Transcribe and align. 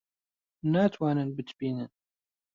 ناتوانن 0.73 1.29
بتبینن. 1.35 1.89